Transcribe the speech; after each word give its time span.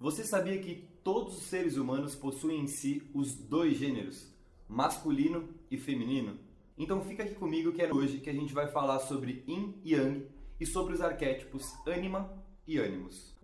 Você 0.00 0.24
sabia 0.24 0.58
que 0.58 0.88
todos 1.04 1.36
os 1.36 1.42
seres 1.42 1.76
humanos 1.76 2.14
possuem 2.14 2.62
em 2.62 2.66
si 2.66 3.02
os 3.12 3.34
dois 3.34 3.76
gêneros, 3.76 4.32
masculino 4.66 5.46
e 5.70 5.76
feminino? 5.76 6.38
Então 6.78 7.04
fica 7.04 7.22
aqui 7.22 7.34
comigo 7.34 7.70
que 7.70 7.82
é 7.82 7.92
hoje 7.92 8.18
que 8.18 8.30
a 8.30 8.32
gente 8.32 8.54
vai 8.54 8.66
falar 8.66 9.00
sobre 9.00 9.44
Yin 9.46 9.78
e 9.84 9.92
Yang 9.92 10.26
e 10.58 10.64
sobre 10.64 10.94
os 10.94 11.02
arquétipos 11.02 11.70
Anima 11.86 12.32
e 12.66 12.80
Animus. 12.80 13.38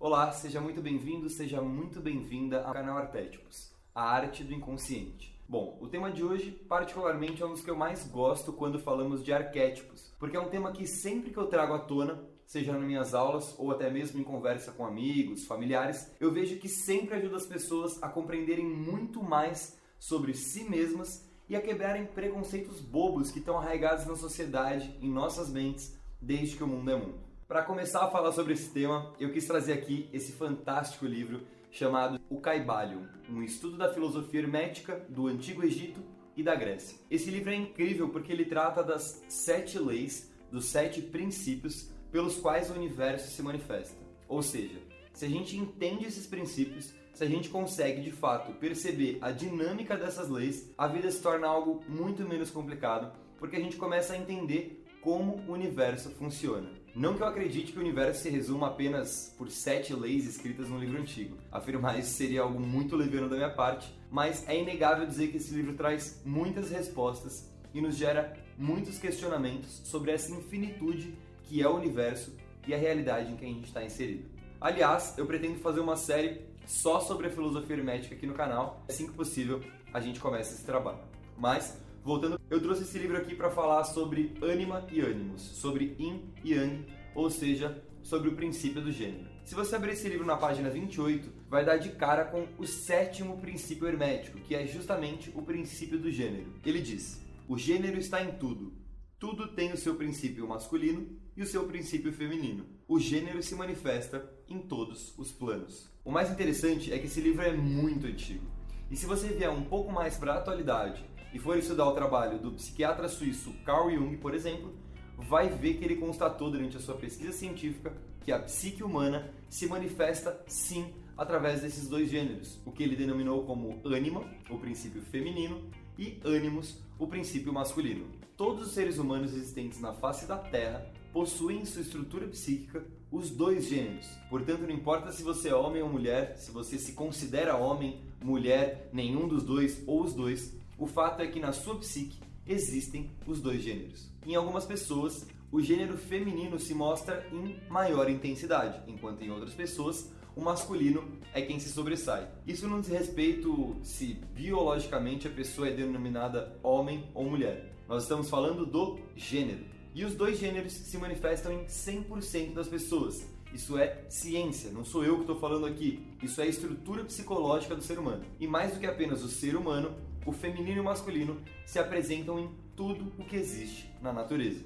Olá, 0.00 0.32
seja 0.32 0.60
muito 0.60 0.82
bem-vindo, 0.82 1.30
seja 1.30 1.62
muito 1.62 2.00
bem-vinda 2.00 2.64
ao 2.64 2.72
canal 2.72 2.98
Arquétipos, 2.98 3.72
a 3.94 4.02
arte 4.02 4.42
do 4.42 4.52
inconsciente. 4.52 5.37
Bom, 5.50 5.78
o 5.80 5.88
tema 5.88 6.10
de 6.10 6.22
hoje, 6.22 6.50
particularmente, 6.50 7.42
é 7.42 7.46
um 7.46 7.52
dos 7.52 7.62
que 7.62 7.70
eu 7.70 7.74
mais 7.74 8.06
gosto 8.06 8.52
quando 8.52 8.78
falamos 8.78 9.24
de 9.24 9.32
arquétipos, 9.32 10.14
porque 10.18 10.36
é 10.36 10.40
um 10.40 10.50
tema 10.50 10.72
que 10.72 10.86
sempre 10.86 11.30
que 11.30 11.38
eu 11.38 11.46
trago 11.46 11.72
à 11.72 11.78
tona, 11.78 12.22
seja 12.44 12.74
nas 12.74 12.82
minhas 12.82 13.14
aulas 13.14 13.58
ou 13.58 13.70
até 13.70 13.88
mesmo 13.88 14.20
em 14.20 14.24
conversa 14.24 14.72
com 14.72 14.84
amigos, 14.84 15.46
familiares, 15.46 16.14
eu 16.20 16.30
vejo 16.30 16.58
que 16.58 16.68
sempre 16.68 17.14
ajuda 17.14 17.36
as 17.36 17.46
pessoas 17.46 17.98
a 18.02 18.10
compreenderem 18.10 18.66
muito 18.66 19.22
mais 19.22 19.78
sobre 19.98 20.34
si 20.34 20.68
mesmas 20.68 21.26
e 21.48 21.56
a 21.56 21.62
quebrarem 21.62 22.04
preconceitos 22.04 22.82
bobos 22.82 23.30
que 23.30 23.38
estão 23.38 23.56
arraigados 23.56 24.04
na 24.04 24.16
sociedade, 24.16 24.98
em 25.00 25.10
nossas 25.10 25.48
mentes, 25.48 25.98
desde 26.20 26.58
que 26.58 26.64
o 26.64 26.66
mundo 26.66 26.90
é 26.90 26.96
mundo. 26.96 27.20
Para 27.48 27.62
começar 27.62 28.04
a 28.04 28.10
falar 28.10 28.32
sobre 28.32 28.52
esse 28.52 28.68
tema, 28.68 29.14
eu 29.18 29.32
quis 29.32 29.46
trazer 29.46 29.72
aqui 29.72 30.10
esse 30.12 30.32
fantástico 30.32 31.06
livro 31.06 31.46
chamado 31.70 32.17
O 32.30 32.40
Caibalion, 32.40 33.04
um 33.30 33.42
estudo 33.42 33.78
da 33.78 33.92
filosofia 33.92 34.40
hermética 34.40 35.06
do 35.08 35.28
Antigo 35.28 35.64
Egito 35.64 36.00
e 36.36 36.42
da 36.42 36.54
Grécia. 36.54 36.98
Esse 37.10 37.30
livro 37.30 37.50
é 37.50 37.54
incrível 37.54 38.10
porque 38.10 38.30
ele 38.30 38.44
trata 38.44 38.82
das 38.82 39.24
sete 39.28 39.78
leis, 39.78 40.30
dos 40.50 40.66
sete 40.66 41.00
princípios 41.00 41.90
pelos 42.12 42.36
quais 42.36 42.70
o 42.70 42.74
universo 42.74 43.30
se 43.30 43.42
manifesta. 43.42 43.96
Ou 44.28 44.42
seja, 44.42 44.78
se 45.12 45.24
a 45.24 45.28
gente 45.28 45.56
entende 45.56 46.04
esses 46.04 46.26
princípios, 46.26 46.92
se 47.14 47.24
a 47.24 47.26
gente 47.26 47.48
consegue 47.48 48.02
de 48.02 48.12
fato 48.12 48.52
perceber 48.52 49.18
a 49.22 49.30
dinâmica 49.30 49.96
dessas 49.96 50.28
leis, 50.28 50.70
a 50.76 50.86
vida 50.86 51.10
se 51.10 51.22
torna 51.22 51.48
algo 51.48 51.82
muito 51.88 52.28
menos 52.28 52.50
complicado, 52.50 53.10
porque 53.38 53.56
a 53.56 53.60
gente 53.60 53.76
começa 53.76 54.12
a 54.12 54.18
entender 54.18 54.84
como 55.02 55.42
o 55.46 55.52
universo 55.52 56.10
funciona. 56.10 56.68
Não 56.94 57.14
que 57.14 57.22
eu 57.22 57.26
acredite 57.26 57.72
que 57.72 57.78
o 57.78 57.80
universo 57.80 58.22
se 58.22 58.28
resuma 58.28 58.66
apenas 58.66 59.34
por 59.38 59.50
sete 59.50 59.94
leis 59.94 60.26
escritas 60.26 60.68
no 60.68 60.78
livro 60.78 61.00
antigo. 61.00 61.36
Afirmar 61.52 61.98
isso 61.98 62.10
seria 62.10 62.42
algo 62.42 62.58
muito 62.58 62.96
leviano 62.96 63.28
da 63.28 63.36
minha 63.36 63.50
parte, 63.50 63.92
mas 64.10 64.48
é 64.48 64.58
inegável 64.58 65.06
dizer 65.06 65.28
que 65.28 65.36
esse 65.36 65.54
livro 65.54 65.74
traz 65.74 66.20
muitas 66.24 66.70
respostas 66.70 67.48
e 67.72 67.80
nos 67.80 67.96
gera 67.96 68.36
muitos 68.56 68.98
questionamentos 68.98 69.80
sobre 69.84 70.10
essa 70.10 70.32
infinitude 70.32 71.14
que 71.44 71.62
é 71.62 71.68
o 71.68 71.76
universo 71.76 72.34
e 72.66 72.74
a 72.74 72.76
realidade 72.76 73.32
em 73.32 73.36
que 73.36 73.44
a 73.44 73.48
gente 73.48 73.66
está 73.66 73.84
inserido. 73.84 74.28
Aliás, 74.60 75.16
eu 75.16 75.24
pretendo 75.24 75.60
fazer 75.60 75.80
uma 75.80 75.96
série 75.96 76.42
só 76.66 77.00
sobre 77.00 77.28
a 77.28 77.30
filosofia 77.30 77.76
hermética 77.76 78.14
aqui 78.14 78.26
no 78.26 78.34
canal. 78.34 78.84
Assim 78.88 79.06
que 79.06 79.12
possível, 79.12 79.62
a 79.94 80.00
gente 80.00 80.20
começa 80.20 80.52
esse 80.52 80.64
trabalho. 80.64 80.98
Mas 81.36 81.78
Voltando, 82.08 82.40
eu 82.48 82.58
trouxe 82.58 82.84
esse 82.84 82.98
livro 82.98 83.18
aqui 83.18 83.34
para 83.34 83.50
falar 83.50 83.84
sobre 83.84 84.32
ânima 84.40 84.86
e 84.90 85.02
ânimos, 85.02 85.42
sobre 85.42 85.94
yin 85.98 86.32
e 86.42 86.54
yang, 86.54 86.86
ou 87.14 87.28
seja, 87.28 87.84
sobre 88.02 88.30
o 88.30 88.34
princípio 88.34 88.80
do 88.80 88.90
gênero. 88.90 89.28
Se 89.44 89.54
você 89.54 89.76
abrir 89.76 89.92
esse 89.92 90.08
livro 90.08 90.24
na 90.24 90.38
página 90.38 90.70
28, 90.70 91.30
vai 91.50 91.66
dar 91.66 91.76
de 91.76 91.90
cara 91.90 92.24
com 92.24 92.48
o 92.56 92.66
sétimo 92.66 93.36
princípio 93.36 93.86
hermético, 93.86 94.38
que 94.38 94.54
é 94.54 94.66
justamente 94.66 95.30
o 95.34 95.42
princípio 95.42 95.98
do 95.98 96.10
gênero. 96.10 96.50
Ele 96.64 96.80
diz: 96.80 97.20
o 97.46 97.58
gênero 97.58 97.98
está 97.98 98.24
em 98.24 98.32
tudo. 98.38 98.72
Tudo 99.18 99.48
tem 99.48 99.74
o 99.74 99.76
seu 99.76 99.94
princípio 99.94 100.48
masculino 100.48 101.14
e 101.36 101.42
o 101.42 101.46
seu 101.46 101.64
princípio 101.66 102.10
feminino. 102.10 102.64
O 102.88 102.98
gênero 102.98 103.42
se 103.42 103.54
manifesta 103.54 104.26
em 104.48 104.60
todos 104.60 105.12
os 105.18 105.30
planos. 105.30 105.92
O 106.02 106.10
mais 106.10 106.30
interessante 106.30 106.90
é 106.90 106.98
que 106.98 107.04
esse 107.04 107.20
livro 107.20 107.42
é 107.42 107.52
muito 107.52 108.06
antigo. 108.06 108.46
E 108.90 108.96
se 108.96 109.04
você 109.04 109.28
vier 109.28 109.50
um 109.50 109.64
pouco 109.64 109.92
mais 109.92 110.16
para 110.16 110.32
a 110.32 110.38
atualidade 110.38 111.04
e 111.32 111.38
for 111.38 111.58
estudar 111.58 111.86
o 111.86 111.94
trabalho 111.94 112.38
do 112.38 112.52
psiquiatra 112.52 113.08
suíço 113.08 113.52
Carl 113.64 113.90
Jung, 113.90 114.16
por 114.16 114.34
exemplo, 114.34 114.74
vai 115.16 115.48
ver 115.48 115.74
que 115.74 115.84
ele 115.84 115.96
constatou 115.96 116.50
durante 116.50 116.76
a 116.76 116.80
sua 116.80 116.94
pesquisa 116.94 117.32
científica 117.32 117.92
que 118.22 118.32
a 118.32 118.38
psique 118.38 118.84
humana 118.84 119.32
se 119.48 119.66
manifesta 119.66 120.42
sim 120.46 120.92
através 121.16 121.62
desses 121.62 121.88
dois 121.88 122.08
gêneros, 122.08 122.60
o 122.64 122.70
que 122.70 122.82
ele 122.82 122.94
denominou 122.94 123.44
como 123.44 123.80
ânima, 123.84 124.22
o 124.48 124.58
princípio 124.58 125.02
feminino, 125.02 125.68
e 125.98 126.20
ânimos, 126.24 126.78
o 126.98 127.08
princípio 127.08 127.52
masculino. 127.52 128.06
Todos 128.36 128.68
os 128.68 128.72
seres 128.72 128.98
humanos 128.98 129.32
existentes 129.32 129.80
na 129.80 129.92
face 129.92 130.26
da 130.26 130.38
Terra 130.38 130.86
possuem 131.12 131.62
em 131.62 131.64
sua 131.64 131.82
estrutura 131.82 132.28
psíquica 132.28 132.84
os 133.10 133.30
dois 133.30 133.66
gêneros. 133.66 134.06
Portanto, 134.30 134.60
não 134.60 134.70
importa 134.70 135.10
se 135.10 135.24
você 135.24 135.48
é 135.48 135.54
homem 135.54 135.82
ou 135.82 135.88
mulher, 135.88 136.36
se 136.36 136.52
você 136.52 136.78
se 136.78 136.92
considera 136.92 137.56
homem, 137.56 138.00
mulher, 138.22 138.88
nenhum 138.92 139.26
dos 139.26 139.42
dois 139.42 139.82
ou 139.86 140.04
os 140.04 140.14
dois, 140.14 140.54
o 140.78 140.86
fato 140.86 141.20
é 141.20 141.26
que 141.26 141.40
na 141.40 141.52
sua 141.52 141.78
psique 141.78 142.20
existem 142.46 143.10
os 143.26 143.40
dois 143.40 143.62
gêneros. 143.62 144.08
Em 144.24 144.34
algumas 144.34 144.64
pessoas, 144.64 145.26
o 145.50 145.60
gênero 145.60 145.98
feminino 145.98 146.58
se 146.58 146.74
mostra 146.74 147.26
em 147.32 147.58
maior 147.68 148.08
intensidade, 148.08 148.80
enquanto 148.86 149.22
em 149.22 149.30
outras 149.30 149.54
pessoas, 149.54 150.10
o 150.36 150.40
masculino 150.40 151.02
é 151.34 151.42
quem 151.42 151.58
se 151.58 151.68
sobressai. 151.68 152.28
Isso 152.46 152.68
não 152.68 152.80
diz 152.80 152.90
respeito 152.90 153.76
se 153.82 154.14
biologicamente 154.34 155.26
a 155.26 155.30
pessoa 155.30 155.68
é 155.68 155.72
denominada 155.72 156.56
homem 156.62 157.08
ou 157.12 157.28
mulher. 157.28 157.74
Nós 157.88 158.04
estamos 158.04 158.30
falando 158.30 158.64
do 158.64 158.98
gênero. 159.16 159.64
E 159.94 160.04
os 160.04 160.14
dois 160.14 160.38
gêneros 160.38 160.72
se 160.72 160.98
manifestam 160.98 161.52
em 161.52 161.64
100% 161.64 162.54
das 162.54 162.68
pessoas. 162.68 163.26
Isso 163.52 163.78
é 163.78 164.04
ciência, 164.08 164.70
não 164.70 164.84
sou 164.84 165.04
eu 165.04 165.16
que 165.16 165.20
estou 165.22 165.38
falando 165.38 165.66
aqui. 165.66 166.06
Isso 166.22 166.40
é 166.40 166.44
a 166.44 166.48
estrutura 166.48 167.04
psicológica 167.04 167.74
do 167.74 167.82
ser 167.82 167.98
humano. 167.98 168.24
E 168.38 168.46
mais 168.46 168.72
do 168.72 168.80
que 168.80 168.86
apenas 168.86 169.22
o 169.22 169.28
ser 169.28 169.56
humano, 169.56 169.94
o 170.26 170.32
feminino 170.32 170.76
e 170.76 170.80
o 170.80 170.84
masculino 170.84 171.40
se 171.64 171.78
apresentam 171.78 172.38
em 172.38 172.50
tudo 172.76 173.12
o 173.18 173.24
que 173.24 173.36
existe 173.36 173.90
na 174.02 174.12
natureza. 174.12 174.62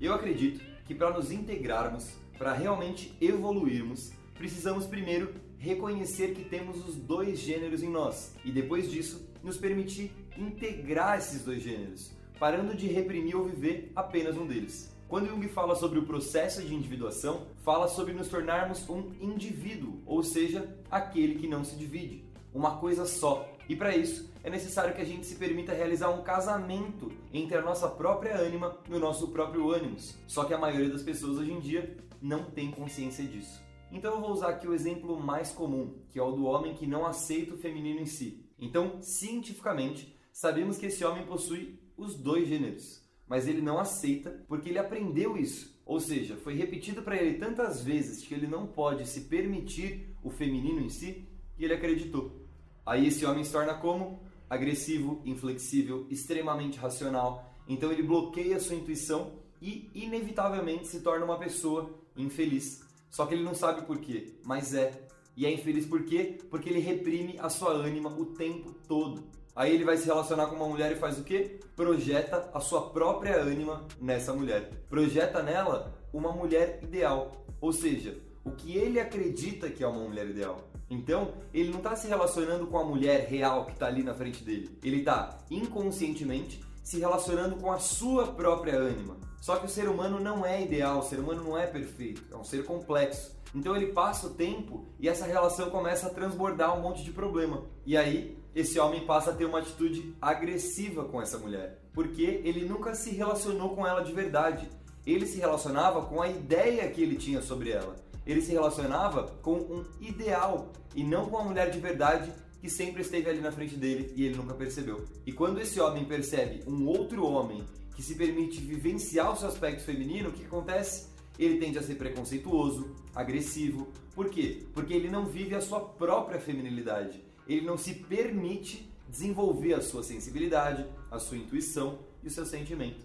Eu 0.00 0.14
acredito 0.14 0.60
que 0.84 0.94
para 0.94 1.12
nos 1.12 1.30
integrarmos, 1.30 2.10
para 2.38 2.52
realmente 2.52 3.16
evoluirmos, 3.20 4.12
precisamos 4.34 4.86
primeiro 4.86 5.34
reconhecer 5.58 6.34
que 6.34 6.44
temos 6.44 6.84
os 6.88 6.96
dois 6.96 7.38
gêneros 7.38 7.82
em 7.82 7.88
nós 7.88 8.34
e 8.44 8.50
depois 8.50 8.90
disso 8.90 9.31
nos 9.42 9.56
permitir 9.56 10.12
integrar 10.36 11.18
esses 11.18 11.42
dois 11.42 11.62
gêneros, 11.62 12.12
parando 12.38 12.74
de 12.74 12.86
reprimir 12.86 13.36
ou 13.36 13.44
viver 13.44 13.92
apenas 13.94 14.36
um 14.36 14.46
deles. 14.46 14.92
Quando 15.08 15.28
Jung 15.28 15.46
fala 15.48 15.74
sobre 15.74 15.98
o 15.98 16.06
processo 16.06 16.62
de 16.62 16.74
individuação, 16.74 17.46
fala 17.62 17.86
sobre 17.86 18.14
nos 18.14 18.28
tornarmos 18.28 18.88
um 18.88 19.12
indivíduo, 19.20 20.00
ou 20.06 20.22
seja, 20.22 20.74
aquele 20.90 21.34
que 21.34 21.46
não 21.46 21.64
se 21.64 21.76
divide, 21.76 22.24
uma 22.54 22.78
coisa 22.78 23.04
só. 23.04 23.46
E 23.68 23.76
para 23.76 23.94
isso 23.94 24.32
é 24.42 24.50
necessário 24.50 24.94
que 24.94 25.02
a 25.02 25.04
gente 25.04 25.26
se 25.26 25.36
permita 25.36 25.74
realizar 25.74 26.08
um 26.10 26.22
casamento 26.22 27.12
entre 27.32 27.56
a 27.56 27.62
nossa 27.62 27.88
própria 27.88 28.36
ânima 28.36 28.76
e 28.88 28.94
o 28.94 28.98
nosso 28.98 29.28
próprio 29.28 29.70
ânimos. 29.70 30.16
Só 30.26 30.44
que 30.44 30.54
a 30.54 30.58
maioria 30.58 30.90
das 30.90 31.02
pessoas 31.02 31.36
hoje 31.36 31.52
em 31.52 31.60
dia 31.60 31.96
não 32.20 32.44
tem 32.44 32.70
consciência 32.70 33.24
disso. 33.24 33.60
Então 33.92 34.14
eu 34.14 34.20
vou 34.20 34.30
usar 34.30 34.48
aqui 34.48 34.66
o 34.66 34.74
exemplo 34.74 35.20
mais 35.20 35.52
comum, 35.52 35.94
que 36.10 36.18
é 36.18 36.22
o 36.22 36.32
do 36.32 36.46
homem 36.46 36.74
que 36.74 36.86
não 36.86 37.04
aceita 37.04 37.54
o 37.54 37.58
feminino 37.58 38.00
em 38.00 38.06
si. 38.06 38.41
Então, 38.58 39.00
cientificamente, 39.00 40.16
sabemos 40.32 40.78
que 40.78 40.86
esse 40.86 41.04
homem 41.04 41.26
possui 41.26 41.78
os 41.96 42.14
dois 42.16 42.48
gêneros 42.48 43.02
mas 43.32 43.48
ele 43.48 43.62
não 43.62 43.78
aceita 43.78 44.44
porque 44.46 44.68
ele 44.68 44.78
aprendeu 44.78 45.38
isso. 45.38 45.80
Ou 45.86 45.98
seja, 45.98 46.36
foi 46.36 46.54
repetido 46.54 47.00
para 47.00 47.16
ele 47.16 47.38
tantas 47.38 47.82
vezes 47.82 48.26
que 48.26 48.34
ele 48.34 48.46
não 48.46 48.66
pode 48.66 49.08
se 49.08 49.22
permitir 49.22 50.14
o 50.22 50.28
feminino 50.28 50.80
em 50.80 50.90
si 50.90 51.26
que 51.56 51.64
ele 51.64 51.72
acreditou. 51.72 52.46
Aí 52.84 53.06
esse 53.06 53.24
homem 53.24 53.42
se 53.42 53.50
torna 53.50 53.72
como? 53.72 54.20
Agressivo, 54.50 55.22
inflexível, 55.24 56.06
extremamente 56.10 56.78
racional. 56.78 57.56
Então 57.66 57.90
ele 57.90 58.02
bloqueia 58.02 58.60
sua 58.60 58.76
intuição 58.76 59.32
e 59.62 59.90
inevitavelmente 59.94 60.86
se 60.86 61.00
torna 61.00 61.24
uma 61.24 61.38
pessoa 61.38 61.98
infeliz. 62.14 62.82
Só 63.08 63.24
que 63.24 63.32
ele 63.32 63.44
não 63.44 63.54
sabe 63.54 63.86
por 63.86 63.98
quê, 63.98 64.34
mas 64.44 64.74
é. 64.74 65.08
E 65.36 65.46
é 65.46 65.52
infeliz 65.52 65.86
por 65.86 66.04
quê? 66.04 66.38
Porque 66.50 66.68
ele 66.68 66.80
reprime 66.80 67.36
a 67.38 67.48
sua 67.48 67.72
ânima 67.72 68.10
o 68.10 68.26
tempo 68.26 68.72
todo. 68.86 69.24
Aí 69.54 69.74
ele 69.74 69.84
vai 69.84 69.96
se 69.96 70.06
relacionar 70.06 70.46
com 70.46 70.56
uma 70.56 70.68
mulher 70.68 70.92
e 70.92 70.96
faz 70.96 71.18
o 71.18 71.24
quê? 71.24 71.60
Projeta 71.76 72.50
a 72.54 72.60
sua 72.60 72.90
própria 72.90 73.36
ânima 73.36 73.86
nessa 74.00 74.32
mulher. 74.32 74.70
Projeta 74.88 75.42
nela 75.42 75.94
uma 76.12 76.32
mulher 76.32 76.80
ideal. 76.82 77.44
Ou 77.60 77.72
seja, 77.72 78.18
o 78.44 78.50
que 78.50 78.76
ele 78.76 78.98
acredita 78.98 79.70
que 79.70 79.84
é 79.84 79.86
uma 79.86 80.02
mulher 80.02 80.28
ideal. 80.28 80.68
Então, 80.88 81.32
ele 81.54 81.70
não 81.70 81.78
está 81.78 81.96
se 81.96 82.06
relacionando 82.06 82.66
com 82.66 82.78
a 82.78 82.84
mulher 82.84 83.26
real 83.28 83.64
que 83.66 83.72
está 83.72 83.86
ali 83.86 84.02
na 84.02 84.14
frente 84.14 84.44
dele. 84.44 84.78
Ele 84.82 84.98
está 84.98 85.38
inconscientemente 85.50 86.60
se 86.82 86.98
relacionando 86.98 87.56
com 87.56 87.70
a 87.70 87.78
sua 87.78 88.28
própria 88.28 88.76
ânima. 88.76 89.16
Só 89.40 89.56
que 89.56 89.66
o 89.66 89.68
ser 89.68 89.88
humano 89.88 90.20
não 90.20 90.46
é 90.46 90.62
ideal, 90.62 91.00
o 91.00 91.02
ser 91.02 91.18
humano 91.18 91.42
não 91.42 91.58
é 91.58 91.66
perfeito, 91.66 92.22
é 92.30 92.36
um 92.36 92.44
ser 92.44 92.64
complexo. 92.64 93.36
Então 93.54 93.76
ele 93.76 93.88
passa 93.88 94.28
o 94.28 94.34
tempo 94.34 94.86
e 94.98 95.08
essa 95.08 95.26
relação 95.26 95.68
começa 95.68 96.06
a 96.06 96.10
transbordar 96.10 96.78
um 96.78 96.82
monte 96.82 97.04
de 97.04 97.10
problema. 97.10 97.64
E 97.84 97.96
aí, 97.96 98.38
esse 98.54 98.78
homem 98.78 99.04
passa 99.04 99.30
a 99.30 99.34
ter 99.34 99.44
uma 99.44 99.58
atitude 99.58 100.14
agressiva 100.20 101.04
com 101.04 101.20
essa 101.20 101.38
mulher, 101.38 101.80
porque 101.92 102.40
ele 102.44 102.64
nunca 102.64 102.94
se 102.94 103.10
relacionou 103.10 103.74
com 103.74 103.86
ela 103.86 104.02
de 104.02 104.12
verdade. 104.12 104.68
Ele 105.04 105.26
se 105.26 105.38
relacionava 105.38 106.02
com 106.02 106.22
a 106.22 106.28
ideia 106.28 106.88
que 106.88 107.02
ele 107.02 107.16
tinha 107.16 107.42
sobre 107.42 107.70
ela. 107.70 107.96
Ele 108.24 108.40
se 108.40 108.52
relacionava 108.52 109.24
com 109.42 109.54
um 109.54 109.84
ideal 110.00 110.70
e 110.94 111.02
não 111.02 111.26
com 111.26 111.38
a 111.38 111.44
mulher 111.44 111.70
de 111.70 111.80
verdade 111.80 112.32
que 112.62 112.70
sempre 112.70 113.02
esteve 113.02 113.28
ali 113.28 113.40
na 113.40 113.50
frente 113.50 113.74
dele 113.74 114.12
e 114.14 114.24
ele 114.24 114.36
nunca 114.36 114.54
percebeu. 114.54 115.04
E 115.26 115.32
quando 115.32 115.60
esse 115.60 115.80
homem 115.80 116.04
percebe 116.04 116.62
um 116.64 116.86
outro 116.86 117.26
homem 117.26 117.66
que 117.96 118.02
se 118.02 118.14
permite 118.14 118.60
vivenciar 118.60 119.32
o 119.32 119.36
seu 119.36 119.48
aspecto 119.48 119.82
feminino, 119.82 120.28
o 120.28 120.32
que 120.32 120.44
acontece? 120.44 121.08
Ele 121.36 121.58
tende 121.58 121.76
a 121.76 121.82
ser 121.82 121.96
preconceituoso, 121.96 122.94
agressivo. 123.16 123.88
Por 124.14 124.30
quê? 124.30 124.64
Porque 124.72 124.94
ele 124.94 125.10
não 125.10 125.26
vive 125.26 125.56
a 125.56 125.60
sua 125.60 125.80
própria 125.80 126.38
feminilidade. 126.38 127.20
Ele 127.48 127.66
não 127.66 127.76
se 127.76 127.94
permite 127.94 128.88
desenvolver 129.08 129.74
a 129.74 129.82
sua 129.82 130.04
sensibilidade, 130.04 130.86
a 131.10 131.18
sua 131.18 131.38
intuição 131.38 131.98
e 132.22 132.28
o 132.28 132.30
seu 132.30 132.46
sentimento. 132.46 133.04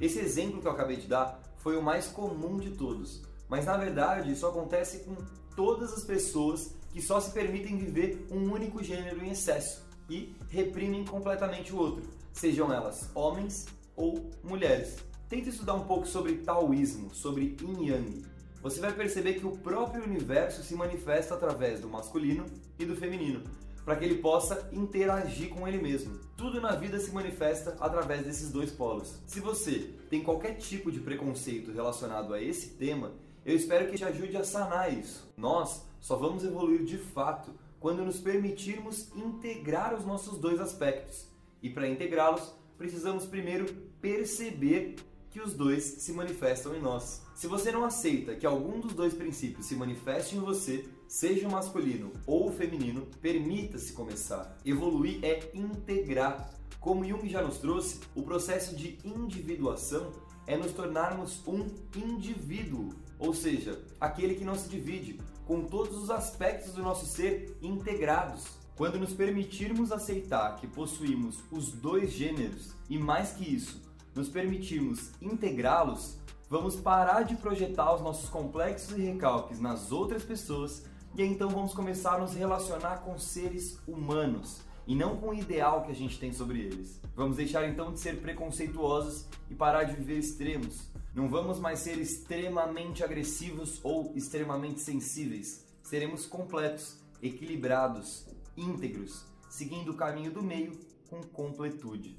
Esse 0.00 0.18
exemplo 0.18 0.60
que 0.60 0.66
eu 0.66 0.72
acabei 0.72 0.96
de 0.96 1.06
dar 1.06 1.40
foi 1.58 1.76
o 1.76 1.82
mais 1.82 2.08
comum 2.08 2.58
de 2.58 2.72
todos, 2.72 3.22
mas 3.48 3.66
na 3.66 3.76
verdade 3.76 4.32
isso 4.32 4.46
acontece 4.46 5.00
com 5.00 5.16
todas 5.54 5.92
as 5.92 6.04
pessoas 6.04 6.74
que 6.92 7.02
só 7.02 7.20
se 7.20 7.32
permitem 7.32 7.76
viver 7.76 8.26
um 8.30 8.52
único 8.52 8.82
gênero 8.82 9.24
em 9.24 9.30
excesso 9.30 9.84
e 10.08 10.34
reprimem 10.48 11.04
completamente 11.04 11.72
o 11.72 11.78
outro, 11.78 12.04
sejam 12.32 12.72
elas 12.72 13.10
homens 13.14 13.66
ou 13.96 14.30
mulheres. 14.42 14.96
Tente 15.28 15.48
estudar 15.48 15.74
um 15.74 15.84
pouco 15.84 16.06
sobre 16.06 16.38
taoísmo, 16.38 17.14
sobre 17.14 17.56
yin 17.60 17.86
yang. 17.86 18.22
Você 18.62 18.80
vai 18.80 18.92
perceber 18.92 19.34
que 19.34 19.46
o 19.46 19.56
próprio 19.58 20.04
universo 20.04 20.62
se 20.62 20.74
manifesta 20.74 21.34
através 21.34 21.80
do 21.80 21.88
masculino 21.88 22.46
e 22.78 22.84
do 22.84 22.96
feminino, 22.96 23.42
para 23.84 23.96
que 23.96 24.04
ele 24.04 24.22
possa 24.22 24.68
interagir 24.72 25.50
com 25.50 25.68
ele 25.68 25.78
mesmo. 25.78 26.18
Tudo 26.36 26.60
na 26.60 26.74
vida 26.74 26.98
se 26.98 27.10
manifesta 27.10 27.76
através 27.78 28.24
desses 28.24 28.50
dois 28.50 28.70
polos. 28.70 29.20
Se 29.26 29.40
você 29.40 29.90
tem 30.08 30.22
qualquer 30.22 30.54
tipo 30.54 30.90
de 30.90 31.00
preconceito 31.00 31.72
relacionado 31.72 32.32
a 32.32 32.40
esse 32.40 32.70
tema, 32.70 33.12
eu 33.44 33.54
espero 33.54 33.90
que 33.90 33.96
te 33.96 34.04
ajude 34.04 34.36
a 34.36 34.44
sanar 34.44 34.92
isso. 34.92 35.32
Nós 35.36 35.84
só 36.00 36.16
vamos 36.16 36.44
evoluir 36.44 36.84
de 36.84 36.98
fato 36.98 37.52
quando 37.78 38.04
nos 38.04 38.18
permitirmos 38.18 39.14
integrar 39.14 39.94
os 39.94 40.06
nossos 40.06 40.38
dois 40.38 40.60
aspectos. 40.60 41.26
E 41.62 41.68
para 41.68 41.88
integrá-los, 41.88 42.54
precisamos 42.78 43.26
primeiro 43.26 43.66
perceber 44.00 44.96
que 45.30 45.40
os 45.40 45.52
dois 45.52 45.82
se 45.82 46.12
manifestam 46.12 46.74
em 46.76 46.80
nós. 46.80 47.22
Se 47.34 47.46
você 47.48 47.72
não 47.72 47.84
aceita 47.84 48.36
que 48.36 48.46
algum 48.46 48.78
dos 48.78 48.92
dois 48.92 49.12
princípios 49.12 49.66
se 49.66 49.74
manifeste 49.74 50.36
em 50.36 50.40
você, 50.40 50.88
seja 51.08 51.48
o 51.48 51.50
masculino 51.50 52.12
ou 52.26 52.48
o 52.48 52.52
feminino, 52.52 53.06
permita-se 53.20 53.92
começar. 53.92 54.56
Evoluir 54.64 55.18
é 55.24 55.50
integrar. 55.52 56.54
Como 56.80 57.04
Jung 57.04 57.28
já 57.28 57.42
nos 57.42 57.58
trouxe, 57.58 58.00
o 58.14 58.22
processo 58.22 58.76
de 58.76 58.98
individuação 59.04 60.12
é 60.46 60.56
nos 60.56 60.72
tornarmos 60.72 61.42
um 61.46 61.66
indivíduo, 61.96 62.90
ou 63.24 63.34
seja, 63.34 63.80
aquele 64.00 64.34
que 64.34 64.44
não 64.44 64.54
se 64.54 64.68
divide, 64.68 65.20
com 65.46 65.62
todos 65.62 65.96
os 65.96 66.10
aspectos 66.10 66.74
do 66.74 66.82
nosso 66.82 67.06
ser 67.06 67.56
integrados. 67.62 68.44
Quando 68.76 68.98
nos 68.98 69.12
permitirmos 69.12 69.92
aceitar 69.92 70.56
que 70.56 70.66
possuímos 70.66 71.38
os 71.50 71.70
dois 71.72 72.12
gêneros 72.12 72.72
e 72.88 72.98
mais 72.98 73.32
que 73.32 73.54
isso, 73.54 73.80
nos 74.14 74.28
permitirmos 74.28 75.10
integrá-los, 75.22 76.18
vamos 76.50 76.76
parar 76.76 77.22
de 77.22 77.36
projetar 77.36 77.94
os 77.94 78.00
nossos 78.00 78.28
complexos 78.28 78.96
e 78.96 79.02
recalques 79.02 79.60
nas 79.60 79.92
outras 79.92 80.22
pessoas 80.22 80.84
e 81.16 81.22
então 81.22 81.48
vamos 81.48 81.72
começar 81.72 82.14
a 82.14 82.18
nos 82.18 82.34
relacionar 82.34 82.98
com 82.98 83.16
seres 83.18 83.78
humanos 83.86 84.62
e 84.86 84.94
não 84.96 85.16
com 85.16 85.28
o 85.28 85.34
ideal 85.34 85.84
que 85.84 85.92
a 85.92 85.94
gente 85.94 86.18
tem 86.18 86.32
sobre 86.32 86.60
eles. 86.60 87.00
Vamos 87.14 87.36
deixar 87.36 87.68
então 87.68 87.92
de 87.92 88.00
ser 88.00 88.20
preconceituosos 88.20 89.26
e 89.48 89.54
parar 89.54 89.84
de 89.84 89.94
viver 89.94 90.18
extremos. 90.18 90.90
Não 91.14 91.28
vamos 91.28 91.60
mais 91.60 91.78
ser 91.78 91.96
extremamente 92.00 93.04
agressivos 93.04 93.78
ou 93.84 94.12
extremamente 94.16 94.80
sensíveis. 94.80 95.64
Seremos 95.80 96.26
completos, 96.26 96.98
equilibrados, 97.22 98.26
íntegros, 98.56 99.24
seguindo 99.48 99.92
o 99.92 99.96
caminho 99.96 100.32
do 100.32 100.42
meio 100.42 100.72
com 101.08 101.22
completude. 101.22 102.18